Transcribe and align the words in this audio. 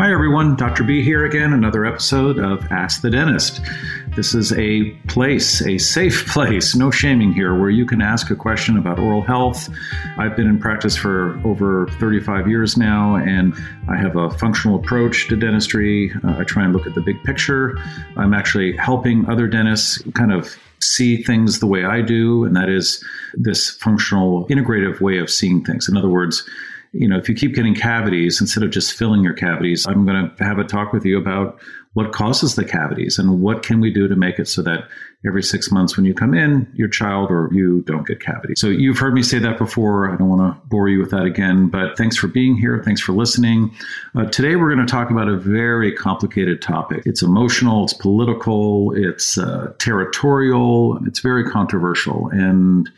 Hi, 0.00 0.10
everyone. 0.10 0.56
Dr. 0.56 0.82
B 0.82 1.02
here 1.02 1.26
again, 1.26 1.52
another 1.52 1.84
episode 1.84 2.38
of 2.38 2.64
Ask 2.72 3.02
the 3.02 3.10
Dentist. 3.10 3.60
This 4.16 4.34
is 4.34 4.50
a 4.54 4.92
place, 5.08 5.60
a 5.60 5.76
safe 5.76 6.26
place, 6.32 6.74
no 6.74 6.90
shaming 6.90 7.34
here, 7.34 7.54
where 7.54 7.68
you 7.68 7.84
can 7.84 8.00
ask 8.00 8.30
a 8.30 8.34
question 8.34 8.78
about 8.78 8.98
oral 8.98 9.20
health. 9.20 9.68
I've 10.16 10.34
been 10.36 10.46
in 10.46 10.58
practice 10.58 10.96
for 10.96 11.38
over 11.46 11.86
35 11.98 12.48
years 12.48 12.78
now, 12.78 13.16
and 13.16 13.52
I 13.90 13.96
have 13.98 14.16
a 14.16 14.30
functional 14.30 14.78
approach 14.78 15.28
to 15.28 15.36
dentistry. 15.36 16.10
Uh, 16.24 16.38
I 16.38 16.44
try 16.44 16.64
and 16.64 16.72
look 16.72 16.86
at 16.86 16.94
the 16.94 17.02
big 17.02 17.22
picture. 17.22 17.76
I'm 18.16 18.32
actually 18.32 18.74
helping 18.78 19.28
other 19.28 19.48
dentists 19.48 20.02
kind 20.14 20.32
of 20.32 20.56
see 20.78 21.22
things 21.22 21.60
the 21.60 21.66
way 21.66 21.84
I 21.84 22.00
do, 22.00 22.46
and 22.46 22.56
that 22.56 22.70
is 22.70 23.04
this 23.34 23.68
functional, 23.68 24.46
integrative 24.46 25.02
way 25.02 25.18
of 25.18 25.28
seeing 25.28 25.62
things. 25.62 25.90
In 25.90 25.98
other 25.98 26.08
words, 26.08 26.48
you 26.92 27.08
know, 27.08 27.16
if 27.16 27.28
you 27.28 27.34
keep 27.34 27.54
getting 27.54 27.74
cavities, 27.74 28.40
instead 28.40 28.64
of 28.64 28.70
just 28.70 28.96
filling 28.96 29.22
your 29.22 29.32
cavities, 29.32 29.86
I'm 29.86 30.04
going 30.04 30.30
to 30.36 30.44
have 30.44 30.58
a 30.58 30.64
talk 30.64 30.92
with 30.92 31.04
you 31.04 31.18
about 31.18 31.60
what 31.92 32.12
causes 32.12 32.54
the 32.54 32.64
cavities 32.64 33.18
and 33.18 33.40
what 33.40 33.62
can 33.64 33.80
we 33.80 33.92
do 33.92 34.06
to 34.06 34.14
make 34.14 34.38
it 34.38 34.46
so 34.46 34.62
that 34.62 34.88
every 35.26 35.42
six 35.42 35.72
months 35.72 35.96
when 35.96 36.06
you 36.06 36.14
come 36.14 36.34
in, 36.34 36.70
your 36.74 36.88
child 36.88 37.30
or 37.30 37.48
you 37.52 37.82
don't 37.82 38.06
get 38.06 38.20
cavities. 38.20 38.60
So 38.60 38.68
you've 38.68 38.98
heard 38.98 39.12
me 39.12 39.22
say 39.22 39.38
that 39.40 39.58
before. 39.58 40.12
I 40.12 40.16
don't 40.16 40.28
want 40.28 40.40
to 40.40 40.68
bore 40.68 40.88
you 40.88 41.00
with 41.00 41.10
that 41.10 41.24
again, 41.24 41.68
but 41.68 41.96
thanks 41.96 42.16
for 42.16 42.28
being 42.28 42.56
here. 42.56 42.80
Thanks 42.84 43.00
for 43.00 43.12
listening. 43.12 43.74
Uh, 44.16 44.26
today 44.26 44.56
we're 44.56 44.72
going 44.72 44.84
to 44.86 44.90
talk 44.90 45.10
about 45.10 45.28
a 45.28 45.36
very 45.36 45.92
complicated 45.92 46.62
topic. 46.62 47.02
It's 47.06 47.22
emotional, 47.22 47.84
it's 47.84 47.94
political, 47.94 48.92
it's 48.96 49.36
uh, 49.36 49.72
territorial, 49.78 50.98
it's 51.06 51.20
very 51.20 51.44
controversial. 51.44 52.28
And 52.28 52.88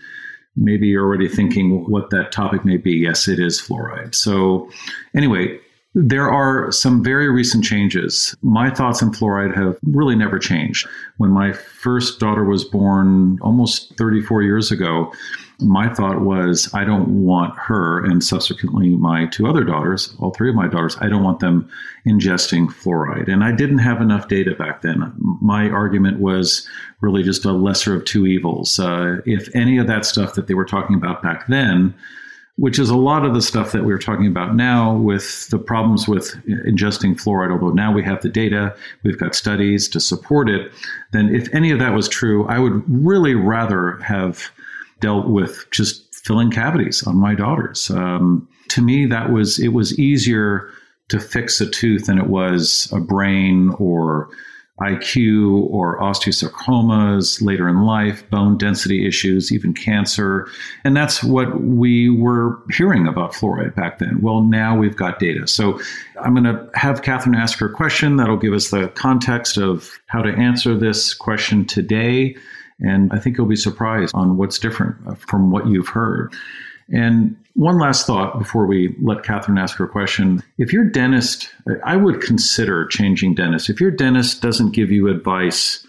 maybe 0.56 0.88
you're 0.88 1.04
already 1.04 1.28
thinking 1.28 1.88
what 1.90 2.10
that 2.10 2.32
topic 2.32 2.64
may 2.64 2.76
be. 2.76 2.92
Yes, 2.92 3.28
it 3.28 3.38
is 3.38 3.60
fluoride. 3.60 4.14
So, 4.14 4.68
anyway, 5.14 5.58
there 5.94 6.30
are 6.30 6.72
some 6.72 7.04
very 7.04 7.30
recent 7.30 7.64
changes. 7.64 8.34
My 8.42 8.70
thoughts 8.70 9.02
on 9.02 9.12
fluoride 9.12 9.54
have 9.54 9.78
really 9.82 10.16
never 10.16 10.38
changed. 10.38 10.88
When 11.18 11.30
my 11.30 11.52
first 11.52 12.18
daughter 12.18 12.44
was 12.44 12.64
born 12.64 13.38
almost 13.42 13.94
34 13.98 14.42
years 14.42 14.70
ago, 14.70 15.12
my 15.60 15.92
thought 15.92 16.22
was 16.22 16.72
I 16.72 16.84
don't 16.84 17.24
want 17.24 17.56
her 17.58 18.04
and 18.04 18.24
subsequently 18.24 18.96
my 18.96 19.26
two 19.26 19.46
other 19.46 19.64
daughters, 19.64 20.14
all 20.18 20.30
three 20.30 20.48
of 20.48 20.56
my 20.56 20.66
daughters, 20.66 20.96
I 21.00 21.08
don't 21.08 21.22
want 21.22 21.40
them 21.40 21.68
ingesting 22.06 22.68
fluoride. 22.68 23.30
And 23.30 23.44
I 23.44 23.52
didn't 23.52 23.78
have 23.78 24.00
enough 24.00 24.28
data 24.28 24.54
back 24.54 24.80
then. 24.80 25.12
My 25.18 25.68
argument 25.68 26.20
was 26.20 26.66
really 27.00 27.22
just 27.22 27.44
a 27.44 27.52
lesser 27.52 27.94
of 27.94 28.04
two 28.06 28.26
evils. 28.26 28.78
Uh, 28.78 29.18
if 29.26 29.54
any 29.54 29.76
of 29.78 29.86
that 29.88 30.06
stuff 30.06 30.34
that 30.34 30.46
they 30.46 30.54
were 30.54 30.64
talking 30.64 30.96
about 30.96 31.22
back 31.22 31.46
then, 31.48 31.94
which 32.56 32.78
is 32.78 32.90
a 32.90 32.96
lot 32.96 33.24
of 33.24 33.34
the 33.34 33.42
stuff 33.42 33.72
that 33.72 33.84
we're 33.84 33.98
talking 33.98 34.26
about 34.26 34.54
now 34.54 34.94
with 34.94 35.48
the 35.48 35.58
problems 35.58 36.06
with 36.06 36.34
ingesting 36.46 37.14
fluoride, 37.14 37.50
although 37.50 37.72
now 37.72 37.92
we 37.92 38.04
have 38.04 38.20
the 38.22 38.28
data, 38.28 38.76
we've 39.02 39.18
got 39.18 39.34
studies 39.34 39.88
to 39.88 39.98
support 39.98 40.50
it, 40.50 40.70
then 41.12 41.34
if 41.34 41.52
any 41.54 41.70
of 41.70 41.78
that 41.78 41.94
was 41.94 42.08
true, 42.08 42.46
I 42.48 42.58
would 42.58 42.82
really 42.86 43.34
rather 43.34 43.98
have 43.98 44.50
dealt 45.00 45.28
with 45.28 45.66
just 45.70 46.14
filling 46.14 46.50
cavities 46.50 47.02
on 47.06 47.16
my 47.16 47.34
daughters. 47.34 47.90
Um, 47.90 48.46
to 48.68 48.82
me, 48.82 49.06
that 49.06 49.32
was 49.32 49.58
it 49.58 49.72
was 49.72 49.98
easier 49.98 50.70
to 51.08 51.18
fix 51.18 51.60
a 51.60 51.68
tooth 51.68 52.06
than 52.06 52.18
it 52.18 52.28
was 52.28 52.90
a 52.92 53.00
brain 53.00 53.74
or 53.78 54.30
IQ 54.80 55.64
or 55.70 56.00
osteosarcomas 56.00 57.42
later 57.42 57.68
in 57.68 57.82
life, 57.82 58.28
bone 58.30 58.56
density 58.56 59.06
issues, 59.06 59.52
even 59.52 59.74
cancer. 59.74 60.48
And 60.84 60.96
that's 60.96 61.22
what 61.22 61.60
we 61.60 62.08
were 62.08 62.58
hearing 62.70 63.06
about 63.06 63.32
fluoride 63.32 63.74
back 63.74 63.98
then. 63.98 64.20
Well, 64.22 64.40
now 64.40 64.76
we've 64.76 64.96
got 64.96 65.18
data. 65.18 65.46
So 65.46 65.78
I'm 66.22 66.34
going 66.34 66.44
to 66.44 66.70
have 66.74 67.02
Catherine 67.02 67.34
ask 67.34 67.58
her 67.58 67.68
question. 67.68 68.16
That'll 68.16 68.38
give 68.38 68.54
us 68.54 68.70
the 68.70 68.88
context 68.88 69.58
of 69.58 69.90
how 70.06 70.22
to 70.22 70.30
answer 70.30 70.76
this 70.76 71.12
question 71.14 71.66
today. 71.66 72.34
And 72.80 73.12
I 73.12 73.18
think 73.18 73.36
you'll 73.36 73.46
be 73.46 73.56
surprised 73.56 74.14
on 74.14 74.36
what's 74.38 74.58
different 74.58 75.20
from 75.20 75.50
what 75.50 75.66
you've 75.68 75.88
heard. 75.88 76.34
And 76.92 77.36
one 77.54 77.78
last 77.78 78.06
thought 78.06 78.38
before 78.38 78.66
we 78.66 78.94
let 79.02 79.24
Catherine 79.24 79.58
ask 79.58 79.76
her 79.76 79.86
question. 79.86 80.42
If 80.58 80.72
your 80.72 80.84
dentist, 80.84 81.50
I 81.84 81.96
would 81.96 82.20
consider 82.20 82.86
changing 82.86 83.34
dentist. 83.34 83.68
If 83.68 83.80
your 83.80 83.90
dentist 83.90 84.40
doesn't 84.42 84.72
give 84.72 84.90
you 84.90 85.08
advice, 85.08 85.86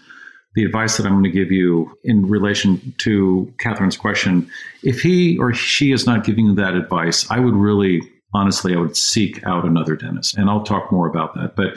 the 0.54 0.64
advice 0.64 0.96
that 0.96 1.06
I'm 1.06 1.12
going 1.12 1.24
to 1.24 1.30
give 1.30 1.50
you 1.50 1.96
in 2.04 2.26
relation 2.28 2.94
to 2.98 3.52
Catherine's 3.58 3.96
question, 3.96 4.48
if 4.82 5.00
he 5.00 5.38
or 5.38 5.52
she 5.52 5.92
is 5.92 6.06
not 6.06 6.24
giving 6.24 6.46
you 6.46 6.54
that 6.54 6.74
advice, 6.74 7.30
I 7.30 7.38
would 7.38 7.54
really, 7.54 8.02
honestly, 8.34 8.74
I 8.74 8.78
would 8.78 8.96
seek 8.96 9.44
out 9.46 9.64
another 9.64 9.96
dentist. 9.96 10.36
And 10.36 10.48
I'll 10.48 10.64
talk 10.64 10.92
more 10.92 11.06
about 11.06 11.34
that. 11.34 11.56
But 11.56 11.76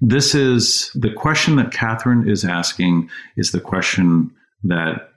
this 0.00 0.34
is 0.34 0.90
the 0.94 1.12
question 1.12 1.56
that 1.56 1.72
Catherine 1.72 2.28
is 2.28 2.44
asking 2.44 3.10
is 3.36 3.50
the 3.50 3.60
question 3.60 4.30
that 4.64 5.10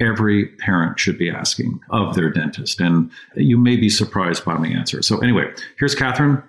every 0.00 0.46
parent 0.46 0.98
should 0.98 1.18
be 1.18 1.30
asking 1.30 1.80
of 1.90 2.14
their 2.14 2.30
dentist. 2.30 2.80
And 2.80 3.10
you 3.36 3.58
may 3.58 3.76
be 3.76 3.88
surprised 3.88 4.44
by 4.44 4.54
my 4.56 4.68
answer. 4.68 5.02
So, 5.02 5.18
anyway, 5.18 5.52
here's 5.78 5.94
Catherine. 5.94 6.42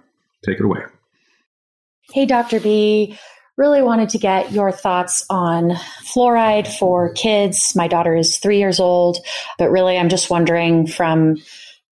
Take 0.45 0.59
it 0.59 0.65
away. 0.65 0.81
Hey, 2.11 2.25
Dr. 2.25 2.59
B. 2.59 3.17
Really 3.57 3.81
wanted 3.81 4.09
to 4.09 4.17
get 4.17 4.51
your 4.51 4.71
thoughts 4.71 5.25
on 5.29 5.71
fluoride 6.03 6.67
for 6.67 7.13
kids. 7.13 7.73
My 7.73 7.87
daughter 7.87 8.13
is 8.13 8.37
three 8.37 8.59
years 8.59 8.81
old, 8.81 9.17
but 9.57 9.71
really, 9.71 9.97
I'm 9.97 10.09
just 10.09 10.29
wondering 10.29 10.87
from 10.87 11.37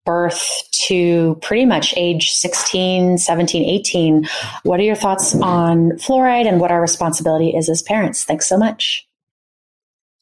birth 0.05 0.63
to 0.87 1.35
pretty 1.41 1.65
much 1.65 1.93
age 1.95 2.31
16, 2.31 3.17
17, 3.17 3.63
18, 3.63 4.27
what 4.63 4.79
are 4.79 4.83
your 4.83 4.95
thoughts 4.95 5.33
on 5.35 5.91
fluoride 5.91 6.47
and 6.47 6.59
what 6.59 6.71
our 6.71 6.81
responsibility 6.81 7.51
is 7.51 7.69
as 7.69 7.81
parents? 7.81 8.25
Thanks 8.25 8.47
so 8.47 8.57
much. 8.57 9.07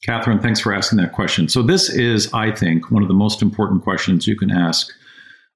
Catherine, 0.04 0.40
thanks 0.40 0.60
for 0.60 0.74
asking 0.74 0.98
that 0.98 1.14
question. 1.14 1.48
So, 1.48 1.62
this 1.62 1.90
is, 1.90 2.32
I 2.34 2.52
think, 2.52 2.90
one 2.90 3.04
of 3.04 3.08
the 3.08 3.14
most 3.14 3.42
important 3.42 3.84
questions 3.84 4.28
you 4.28 4.36
can 4.36 4.52
ask 4.52 4.92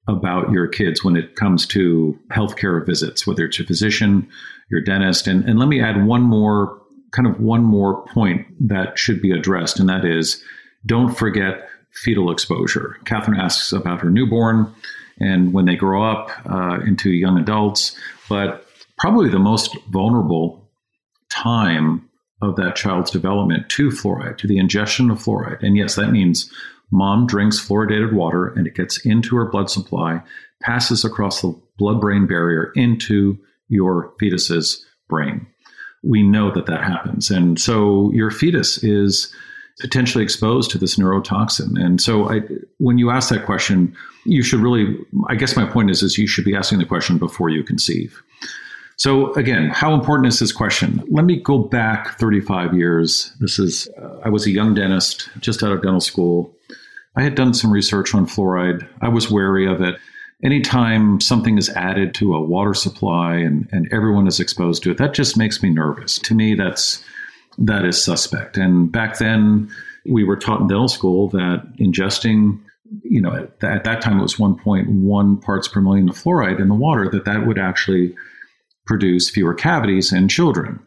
about 0.07 0.51
your 0.51 0.67
kids 0.67 1.03
when 1.03 1.15
it 1.15 1.35
comes 1.35 1.65
to 1.65 2.17
healthcare 2.29 2.85
visits, 2.85 3.25
whether 3.25 3.45
it's 3.45 3.57
your 3.57 3.65
physician, 3.65 4.27
your 4.69 4.81
dentist. 4.81 5.27
And, 5.27 5.43
and 5.45 5.57
let 5.57 5.67
me 5.67 5.81
add 5.81 6.05
one 6.05 6.21
more, 6.21 6.79
kind 7.11 7.27
of 7.27 7.39
one 7.39 7.63
more 7.63 8.05
point 8.07 8.45
that 8.67 8.99
should 8.99 9.21
be 9.21 9.31
addressed, 9.31 9.79
and 9.79 9.89
that 9.89 10.05
is 10.05 10.43
don't 10.85 11.17
forget 11.17 11.67
fetal 11.91 12.31
exposure. 12.31 12.97
Catherine 13.05 13.39
asks 13.39 13.71
about 13.71 14.01
her 14.01 14.09
newborn 14.09 14.71
and 15.19 15.53
when 15.53 15.65
they 15.65 15.75
grow 15.75 16.03
up 16.03 16.29
uh, 16.45 16.79
into 16.85 17.09
young 17.09 17.39
adults, 17.39 17.97
but 18.27 18.67
probably 18.97 19.29
the 19.29 19.39
most 19.39 19.75
vulnerable 19.89 20.69
time 21.29 22.07
of 22.41 22.55
that 22.57 22.75
child's 22.75 23.11
development 23.11 23.69
to 23.69 23.89
fluoride, 23.89 24.37
to 24.37 24.47
the 24.47 24.57
ingestion 24.57 25.09
of 25.09 25.19
fluoride. 25.19 25.63
And 25.63 25.77
yes, 25.77 25.95
that 25.95 26.11
means 26.11 26.51
mom 26.91 27.25
drinks 27.27 27.59
fluoridated 27.59 28.13
water 28.13 28.47
and 28.47 28.67
it 28.67 28.75
gets 28.75 29.03
into 29.05 29.35
her 29.35 29.45
blood 29.45 29.69
supply, 29.69 30.21
passes 30.61 31.03
across 31.05 31.41
the 31.41 31.59
blood 31.77 31.99
brain 32.01 32.27
barrier 32.27 32.71
into 32.75 33.37
your 33.67 34.13
fetus's 34.19 34.85
brain. 35.09 35.47
We 36.03 36.21
know 36.21 36.51
that 36.51 36.67
that 36.67 36.83
happens. 36.83 37.31
And 37.31 37.59
so 37.59 38.11
your 38.13 38.29
fetus 38.31 38.83
is 38.83 39.33
potentially 39.79 40.23
exposed 40.23 40.71
to 40.71 40.77
this 40.77 40.97
neurotoxin. 40.97 41.81
And 41.81 41.99
so 41.99 42.29
I, 42.29 42.41
when 42.77 42.97
you 42.97 43.09
ask 43.09 43.29
that 43.29 43.45
question, 43.45 43.95
you 44.25 44.41
should 44.41 44.59
really, 44.59 44.97
I 45.27 45.35
guess 45.35 45.57
my 45.57 45.65
point 45.65 45.89
is, 45.89 46.01
is 46.01 46.17
you 46.17 46.27
should 46.27 46.45
be 46.45 46.55
asking 46.55 46.79
the 46.79 46.85
question 46.85 47.17
before 47.17 47.49
you 47.49 47.63
conceive. 47.63 48.21
So 48.97 49.33
again, 49.33 49.69
how 49.69 49.93
important 49.93 50.27
is 50.27 50.39
this 50.39 50.51
question? 50.51 51.03
Let 51.09 51.25
me 51.25 51.41
go 51.41 51.59
back 51.59 52.17
35 52.17 52.73
years. 52.73 53.33
This 53.39 53.59
is 53.59 53.89
uh, 54.01 54.19
I 54.23 54.29
was 54.29 54.45
a 54.45 54.51
young 54.51 54.73
dentist 54.73 55.29
just 55.39 55.63
out 55.63 55.71
of 55.71 55.81
dental 55.81 55.99
school. 55.99 56.53
I 57.15 57.23
had 57.23 57.35
done 57.35 57.53
some 57.53 57.71
research 57.71 58.13
on 58.13 58.25
fluoride. 58.25 58.87
I 59.01 59.09
was 59.09 59.31
wary 59.31 59.67
of 59.67 59.81
it. 59.81 59.99
Anytime 60.43 61.21
something 61.21 61.57
is 61.57 61.69
added 61.69 62.13
to 62.15 62.35
a 62.35 62.41
water 62.41 62.73
supply 62.73 63.35
and, 63.35 63.67
and 63.71 63.87
everyone 63.91 64.27
is 64.27 64.39
exposed 64.39 64.83
to 64.83 64.91
it, 64.91 64.97
that 64.97 65.13
just 65.13 65.37
makes 65.37 65.63
me 65.63 65.69
nervous. 65.69 66.19
To 66.19 66.35
me, 66.35 66.55
that's 66.55 67.03
that 67.57 67.85
is 67.85 68.03
suspect. 68.03 68.57
And 68.57 68.91
back 68.91 69.17
then, 69.17 69.69
we 70.05 70.23
were 70.23 70.35
taught 70.35 70.61
in 70.61 70.67
dental 70.67 70.87
school 70.87 71.29
that 71.29 71.65
ingesting 71.79 72.59
you 73.03 73.19
know 73.19 73.33
at, 73.33 73.63
at 73.63 73.83
that 73.83 74.01
time 74.01 74.19
it 74.19 74.21
was 74.21 74.35
1.1 74.35 75.41
parts 75.41 75.67
per 75.67 75.81
million 75.81 76.07
of 76.07 76.15
fluoride 76.15 76.59
in 76.59 76.67
the 76.67 76.75
water 76.75 77.09
that 77.09 77.25
that 77.25 77.47
would 77.47 77.57
actually 77.57 78.15
produce 78.85 79.29
fewer 79.29 79.53
cavities 79.53 80.13
in 80.13 80.27
children. 80.27 80.79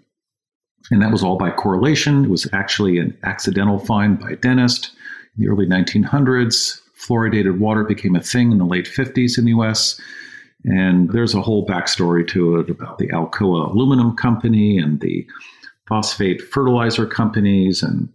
And 0.90 1.02
that 1.02 1.12
was 1.12 1.22
all 1.22 1.36
by 1.36 1.50
correlation. 1.50 2.24
It 2.24 2.30
was 2.30 2.48
actually 2.52 2.98
an 2.98 3.16
accidental 3.24 3.78
find 3.78 4.18
by 4.18 4.30
a 4.30 4.36
dentist 4.36 4.92
in 5.36 5.44
the 5.44 5.50
early 5.50 5.66
1900s. 5.66 6.80
Fluoridated 6.98 7.58
water 7.58 7.84
became 7.84 8.16
a 8.16 8.22
thing 8.22 8.52
in 8.52 8.58
the 8.58 8.64
late 8.64 8.86
50s 8.86 9.38
in 9.38 9.44
the 9.44 9.52
US. 9.52 10.00
And 10.64 11.10
there's 11.10 11.34
a 11.34 11.42
whole 11.42 11.66
backstory 11.66 12.26
to 12.28 12.56
it 12.56 12.70
about 12.70 12.98
the 12.98 13.08
Alcoa 13.08 13.72
Aluminum 13.72 14.16
Company 14.16 14.78
and 14.78 15.00
the 15.00 15.26
phosphate 15.88 16.42
fertilizer 16.42 17.06
companies 17.06 17.82
and 17.82 18.08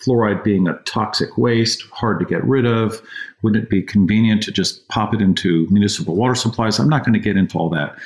fluoride 0.00 0.42
being 0.42 0.66
a 0.66 0.78
toxic 0.84 1.36
waste, 1.36 1.82
hard 1.92 2.18
to 2.18 2.24
get 2.24 2.42
rid 2.44 2.64
of, 2.64 3.02
Wouldn't 3.42 3.64
it 3.64 3.70
be 3.70 3.82
convenient 3.82 4.42
to 4.44 4.52
just 4.52 4.86
pop 4.88 5.14
it 5.14 5.20
into 5.20 5.66
municipal 5.70 6.14
water 6.14 6.34
supplies? 6.34 6.78
I'm 6.78 6.88
not 6.88 7.04
going 7.04 7.14
to 7.14 7.18
get 7.18 7.36
into 7.36 7.58
all 7.58 7.70
that. 7.70 7.96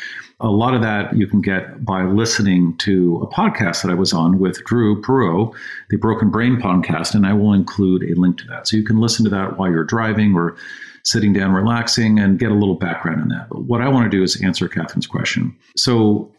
A 0.41 0.49
lot 0.49 0.75
of 0.75 0.83
that 0.83 1.17
you 1.17 1.27
can 1.27 1.41
get 1.41 1.85
by 1.85 2.03
listening 2.03 2.77
to 2.79 3.21
a 3.23 3.27
podcast 3.27 3.83
that 3.83 3.91
I 3.91 3.95
was 3.95 4.13
on 4.13 4.39
with 4.39 4.65
Dhru 4.65 5.01
Purohit, 5.01 5.55
the 5.91 5.97
Broken 5.97 6.31
Brain 6.31 6.57
podcast, 6.57 7.15
and 7.15 7.27
I 7.27 7.33
will 7.33 7.53
include 7.53 8.03
a 8.03 8.19
link 8.21 8.39
to 8.39 8.47
that. 8.49 8.67
So 8.67 8.77
you 8.77 8.85
can 8.85 9.01
listen 9.01 9.25
to 9.25 9.31
that 9.31 9.59
while 9.59 9.71
you're 9.71 9.85
driving 9.85 10.35
or 10.35 10.57
sitting 11.05 11.33
down 11.33 11.53
relaxing 11.53 12.19
and 12.19 12.39
get 12.39 12.51
a 12.51 12.55
little 12.55 12.75
background 12.75 13.21
in 13.21 13.29
that. 13.29 13.49
But 13.49 13.63
what 13.63 13.81
I 13.81 13.89
want 13.89 14.11
to 14.11 14.17
do 14.17 14.23
is 14.23 14.41
answer 14.43 14.69
Catherine's 14.69 15.07
question. 15.07 15.57
So 15.77 16.34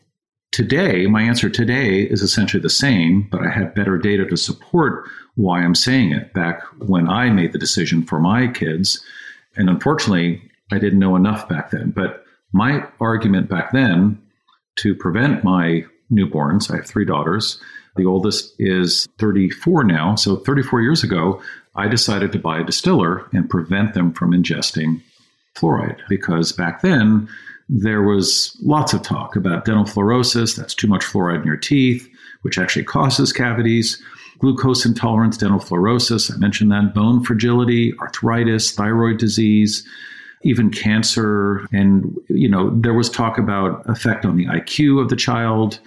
today, 0.56 1.06
my 1.06 1.22
answer 1.22 1.50
today 1.50 2.04
is 2.04 2.22
essentially 2.22 2.62
the 2.62 2.70
same, 2.70 3.28
but 3.30 3.42
I 3.42 3.50
have 3.50 3.76
better 3.76 3.98
data 3.98 4.26
to 4.26 4.38
support 4.38 5.04
why 5.36 5.60
I'm 5.60 5.76
saying 5.76 6.14
it 6.14 6.34
back 6.34 6.62
when 6.78 7.10
I 7.10 7.30
made 7.30 7.52
the 7.52 7.60
decision 7.60 8.04
for 8.04 8.22
my 8.22 8.48
kids. 8.48 9.04
And 9.58 9.70
unfortunately, 9.70 10.42
I 10.72 10.80
didn't 10.80 11.00
know 11.00 11.18
enough 11.18 11.50
back 11.50 11.72
then. 11.72 11.92
But 11.92 12.24
my 12.54 12.88
argument 13.02 13.50
back 13.50 13.74
then 13.74 14.18
to 14.78 14.96
prevent 14.96 15.44
my 15.44 15.84
newborns, 16.10 16.72
I 16.72 16.78
have 16.78 16.86
three 16.86 17.04
daughters. 17.04 17.60
The 17.98 18.06
oldest 18.06 18.54
is 18.58 19.10
34 19.20 19.84
now. 19.84 20.16
So 20.16 20.38
34 20.38 20.82
years 20.82 21.04
ago, 21.04 21.42
I 21.76 21.90
decided 21.90 22.32
to 22.32 22.40
buy 22.40 22.60
a 22.60 22.64
distiller 22.64 23.28
and 23.34 23.50
prevent 23.50 23.94
them 23.94 24.14
from 24.14 24.32
ingesting 24.32 25.02
fluoride 25.54 26.00
because 26.08 26.54
back 26.54 26.82
then 26.82 27.28
there 27.68 28.04
was 28.04 28.56
lots 28.62 28.94
of 28.94 29.02
talk 29.02 29.36
about 29.36 29.66
dental 29.66 29.86
fluorosis, 29.86 30.56
that's 30.56 30.76
too 30.76 30.88
much 30.88 31.04
fluoride 31.04 31.42
in 31.42 31.48
your 31.48 31.58
teeth, 31.58 32.08
which 32.44 32.58
actually 32.58 32.86
causes 32.86 33.34
cavities, 33.34 34.02
glucose 34.40 34.86
intolerance, 34.86 35.38
dental 35.38 35.60
fluorosis, 35.60 36.32
I 36.32 36.38
mentioned 36.38 36.72
that, 36.72 36.94
bone 36.94 37.24
fragility, 37.24 37.94
arthritis, 38.00 38.72
thyroid 38.72 39.18
disease, 39.18 39.88
even 40.44 40.70
cancer. 40.70 41.66
And, 41.72 42.16
you 42.30 42.48
know, 42.48 42.70
there 42.70 42.94
was 42.94 43.10
talk 43.10 43.38
about 43.38 43.88
effect 43.90 44.26
on 44.26 44.38
the 44.38 44.46
IQ 44.46 45.02
of 45.02 45.10
the 45.10 45.16
child 45.16 45.80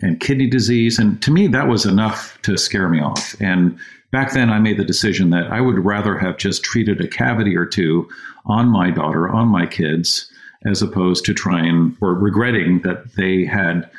and 0.00 0.20
kidney 0.20 0.48
disease. 0.48 0.98
And 0.98 1.20
to 1.22 1.30
me, 1.30 1.46
that 1.48 1.68
was 1.68 1.84
enough 1.84 2.38
to 2.42 2.56
scare 2.56 2.88
me 2.88 3.00
off. 3.00 3.34
And 3.40 3.78
back 4.10 4.32
then, 4.32 4.50
I 4.50 4.58
made 4.58 4.78
the 4.78 4.84
decision 4.84 5.30
that 5.30 5.48
I 5.48 5.60
would 5.60 5.78
rather 5.84 6.16
have 6.18 6.38
just 6.38 6.62
treated 6.62 7.00
a 7.00 7.08
cavity 7.08 7.56
or 7.56 7.66
two 7.66 8.08
on 8.46 8.68
my 8.68 8.90
daughter, 8.90 9.28
on 9.28 9.48
my 9.48 9.66
kids, 9.66 10.30
as 10.64 10.82
opposed 10.82 11.24
to 11.24 11.34
trying 11.34 11.96
or 12.00 12.14
regretting 12.14 12.80
that 12.80 13.14
they 13.14 13.44
had 13.44 13.90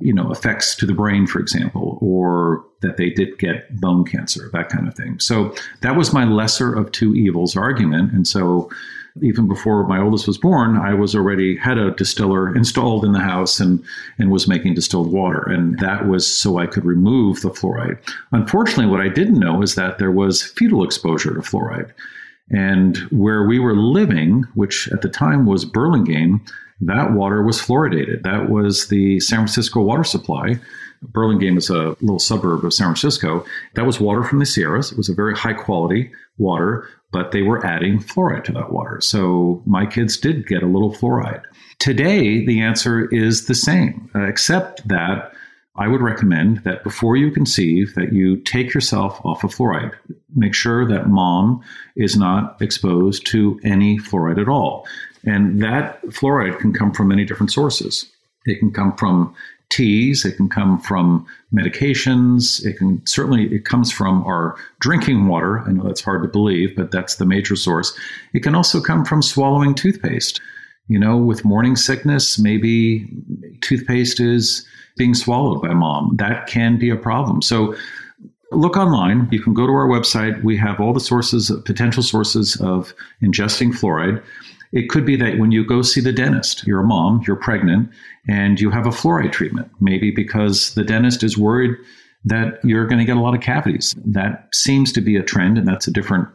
you 0.00 0.12
know 0.12 0.30
effects 0.30 0.74
to 0.76 0.86
the 0.86 0.92
brain 0.92 1.26
for 1.26 1.40
example 1.40 1.98
or 2.00 2.64
that 2.82 2.96
they 2.96 3.10
did 3.10 3.38
get 3.38 3.80
bone 3.80 4.04
cancer 4.04 4.50
that 4.52 4.68
kind 4.68 4.86
of 4.86 4.94
thing. 4.94 5.18
So 5.18 5.54
that 5.80 5.96
was 5.96 6.12
my 6.12 6.24
lesser 6.24 6.74
of 6.74 6.92
two 6.92 7.14
evils 7.14 7.56
argument. 7.56 8.12
And 8.12 8.26
so 8.26 8.70
even 9.22 9.48
before 9.48 9.86
my 9.86 9.98
oldest 9.98 10.26
was 10.26 10.36
born 10.36 10.76
i 10.76 10.92
was 10.92 11.14
already 11.14 11.56
had 11.56 11.78
a 11.78 11.90
distiller 11.92 12.54
installed 12.54 13.02
in 13.02 13.12
the 13.12 13.18
house 13.18 13.58
and 13.58 13.82
and 14.18 14.30
was 14.30 14.46
making 14.46 14.74
distilled 14.74 15.10
water. 15.10 15.42
And 15.48 15.78
that 15.78 16.06
was 16.06 16.26
so 16.26 16.58
i 16.58 16.66
could 16.66 16.84
remove 16.84 17.40
the 17.40 17.50
fluoride. 17.50 17.98
Unfortunately 18.32 18.86
what 18.86 19.00
i 19.00 19.08
didn't 19.08 19.40
know 19.40 19.62
is 19.62 19.74
that 19.76 19.98
there 19.98 20.12
was 20.12 20.42
fetal 20.42 20.84
exposure 20.84 21.34
to 21.34 21.40
fluoride 21.40 21.92
and 22.50 22.96
where 23.10 23.46
we 23.46 23.58
were 23.58 23.76
living, 23.76 24.44
which 24.54 24.88
at 24.92 25.02
the 25.02 25.08
time 25.08 25.46
was 25.46 25.64
Burlingame, 25.64 26.44
that 26.80 27.12
water 27.12 27.42
was 27.42 27.60
fluoridated. 27.60 28.22
That 28.22 28.50
was 28.50 28.88
the 28.88 29.18
San 29.20 29.38
Francisco 29.38 29.80
water 29.80 30.04
supply. 30.04 30.60
Burlingame 31.02 31.56
is 31.56 31.70
a 31.70 31.96
little 32.00 32.18
suburb 32.18 32.64
of 32.64 32.72
San 32.72 32.86
Francisco. 32.88 33.44
That 33.74 33.86
was 33.86 34.00
water 34.00 34.22
from 34.22 34.38
the 34.38 34.46
Sierras. 34.46 34.92
It 34.92 34.98
was 34.98 35.08
a 35.08 35.14
very 35.14 35.34
high 35.34 35.52
quality 35.52 36.10
water, 36.38 36.88
but 37.12 37.32
they 37.32 37.42
were 37.42 37.64
adding 37.64 37.98
fluoride 37.98 38.44
to 38.44 38.52
that 38.52 38.72
water. 38.72 39.00
So 39.00 39.62
my 39.66 39.86
kids 39.86 40.16
did 40.16 40.46
get 40.46 40.62
a 40.62 40.66
little 40.66 40.92
fluoride. 40.92 41.42
Today, 41.78 42.44
the 42.44 42.60
answer 42.60 43.06
is 43.12 43.46
the 43.46 43.54
same, 43.54 44.10
except 44.14 44.86
that 44.88 45.32
I 45.78 45.88
would 45.88 46.00
recommend 46.00 46.58
that 46.58 46.82
before 46.82 47.16
you 47.16 47.30
conceive 47.30 47.94
that 47.94 48.12
you 48.12 48.36
take 48.38 48.72
yourself 48.72 49.20
off 49.24 49.44
of 49.44 49.54
fluoride. 49.54 49.94
Make 50.34 50.54
sure 50.54 50.86
that 50.86 51.08
mom 51.08 51.62
is 51.96 52.16
not 52.16 52.60
exposed 52.62 53.26
to 53.28 53.60
any 53.62 53.98
fluoride 53.98 54.40
at 54.40 54.48
all. 54.48 54.86
And 55.24 55.62
that 55.62 56.02
fluoride 56.06 56.58
can 56.60 56.72
come 56.72 56.92
from 56.92 57.08
many 57.08 57.24
different 57.24 57.52
sources. 57.52 58.10
It 58.46 58.58
can 58.58 58.72
come 58.72 58.96
from 58.96 59.34
teas, 59.68 60.24
it 60.24 60.36
can 60.36 60.48
come 60.48 60.78
from 60.78 61.26
medications, 61.52 62.64
it 62.64 62.78
can 62.78 63.04
certainly 63.06 63.52
it 63.52 63.64
comes 63.64 63.90
from 63.90 64.24
our 64.24 64.56
drinking 64.80 65.26
water. 65.26 65.60
I 65.60 65.72
know 65.72 65.82
that's 65.84 66.00
hard 66.00 66.22
to 66.22 66.28
believe, 66.28 66.76
but 66.76 66.92
that's 66.92 67.16
the 67.16 67.26
major 67.26 67.56
source. 67.56 67.96
It 68.32 68.42
can 68.42 68.54
also 68.54 68.80
come 68.80 69.04
from 69.04 69.22
swallowing 69.22 69.74
toothpaste. 69.74 70.40
You 70.88 70.98
know, 70.98 71.16
with 71.16 71.44
morning 71.44 71.76
sickness, 71.76 72.38
maybe 72.38 73.08
toothpaste 73.60 74.20
is 74.20 74.66
being 74.96 75.14
swallowed 75.14 75.62
by 75.62 75.74
mom. 75.74 76.16
That 76.16 76.46
can 76.46 76.78
be 76.78 76.90
a 76.90 76.96
problem. 76.96 77.42
So 77.42 77.74
look 78.52 78.76
online. 78.76 79.28
You 79.30 79.42
can 79.42 79.52
go 79.52 79.66
to 79.66 79.72
our 79.72 79.88
website. 79.88 80.42
We 80.44 80.56
have 80.58 80.80
all 80.80 80.92
the 80.92 81.00
sources, 81.00 81.50
potential 81.64 82.02
sources 82.02 82.56
of 82.60 82.94
ingesting 83.22 83.72
fluoride. 83.72 84.22
It 84.72 84.88
could 84.88 85.06
be 85.06 85.16
that 85.16 85.38
when 85.38 85.52
you 85.52 85.66
go 85.66 85.82
see 85.82 86.00
the 86.00 86.12
dentist, 86.12 86.66
you're 86.66 86.80
a 86.80 86.86
mom, 86.86 87.22
you're 87.26 87.36
pregnant, 87.36 87.90
and 88.28 88.60
you 88.60 88.70
have 88.70 88.86
a 88.86 88.90
fluoride 88.90 89.32
treatment, 89.32 89.70
maybe 89.80 90.10
because 90.10 90.74
the 90.74 90.84
dentist 90.84 91.22
is 91.22 91.38
worried 91.38 91.76
that 92.24 92.58
you're 92.64 92.86
going 92.86 92.98
to 92.98 93.04
get 93.04 93.16
a 93.16 93.20
lot 93.20 93.34
of 93.34 93.40
cavities. 93.40 93.94
That 94.04 94.48
seems 94.52 94.92
to 94.92 95.00
be 95.00 95.16
a 95.16 95.22
trend, 95.22 95.58
and 95.58 95.66
that's 95.66 95.86
a 95.86 95.92
different 95.92 96.28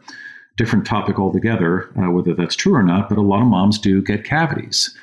different 0.56 0.86
topic 0.86 1.18
altogether, 1.18 1.90
uh, 1.96 2.10
whether 2.10 2.34
that's 2.34 2.56
true 2.56 2.74
or 2.74 2.82
not. 2.82 3.08
But 3.08 3.18
a 3.18 3.22
lot 3.22 3.42
of 3.42 3.48
moms 3.48 3.78
do 3.78 4.02
get 4.02 4.24
cavities. 4.24 4.94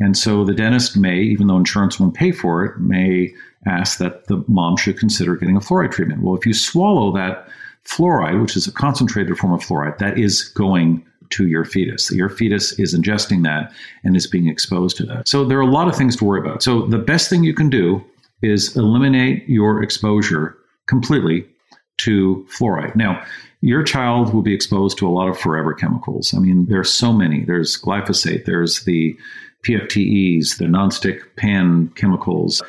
And 0.00 0.16
so 0.16 0.44
the 0.44 0.54
dentist 0.54 0.96
may, 0.96 1.20
even 1.20 1.46
though 1.46 1.56
insurance 1.56 2.00
won't 2.00 2.14
pay 2.14 2.32
for 2.32 2.64
it, 2.64 2.78
may 2.80 3.32
ask 3.66 3.98
that 3.98 4.26
the 4.26 4.44
mom 4.48 4.76
should 4.76 4.98
consider 4.98 5.36
getting 5.36 5.56
a 5.56 5.60
fluoride 5.60 5.92
treatment. 5.92 6.22
Well, 6.22 6.36
if 6.36 6.44
you 6.44 6.52
swallow 6.52 7.12
that 7.12 7.48
fluoride, 7.84 8.40
which 8.40 8.56
is 8.56 8.66
a 8.66 8.72
concentrated 8.72 9.36
form 9.38 9.52
of 9.52 9.60
fluoride, 9.60 9.98
that 9.98 10.18
is 10.18 10.42
going 10.42 11.04
to 11.30 11.46
your 11.46 11.64
fetus. 11.64 12.10
Your 12.10 12.28
fetus 12.28 12.78
is 12.78 12.94
ingesting 12.94 13.44
that 13.44 13.72
and 14.02 14.16
is 14.16 14.26
being 14.26 14.48
exposed 14.48 14.96
to 14.98 15.06
that. 15.06 15.28
So 15.28 15.44
there 15.44 15.58
are 15.58 15.62
a 15.62 15.66
lot 15.66 15.88
of 15.88 15.96
things 15.96 16.16
to 16.16 16.24
worry 16.24 16.40
about. 16.40 16.62
So 16.62 16.86
the 16.86 16.98
best 16.98 17.30
thing 17.30 17.44
you 17.44 17.54
can 17.54 17.70
do 17.70 18.04
is 18.42 18.76
eliminate 18.76 19.48
your 19.48 19.82
exposure 19.82 20.56
completely 20.86 21.46
to 21.98 22.46
fluoride. 22.50 22.96
Now, 22.96 23.24
your 23.60 23.82
child 23.82 24.34
will 24.34 24.42
be 24.42 24.54
exposed 24.54 24.98
to 24.98 25.08
a 25.08 25.10
lot 25.10 25.28
of 25.28 25.38
forever 25.38 25.72
chemicals. 25.72 26.34
I 26.34 26.38
mean, 26.38 26.66
there's 26.66 26.92
so 26.92 27.12
many. 27.12 27.44
There's 27.44 27.80
glyphosate, 27.80 28.44
there's 28.44 28.84
the 28.84 29.16
PFTEs, 29.64 30.58
the 30.58 30.66
nonstick 30.66 31.22
pan 31.36 31.88
chemicals, 31.96 32.62